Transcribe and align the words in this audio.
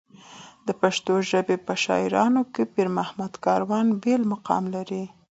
د 0.67 0.69
پښتو 0.81 1.13
ژبې 1.29 1.57
په 1.65 1.73
شاعرانو 1.83 2.41
کې 2.53 2.63
پېرمحمد 2.75 3.33
کاروان 3.45 3.85
بېل 4.03 4.21
مقام 4.33 4.63
لري. 4.75 5.03